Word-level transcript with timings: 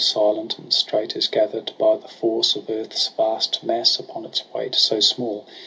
Silent 0.03 0.57
and 0.57 0.73
straight 0.73 1.15
is 1.15 1.27
gather'd 1.27 1.73
by 1.77 1.95
the 1.95 2.07
force 2.07 2.55
Of 2.55 2.71
earth's 2.71 3.07
vast 3.09 3.61
mass 3.63 3.99
upon 3.99 4.25
its 4.25 4.41
weight 4.51 4.73
so 4.73 4.99
small. 4.99 5.45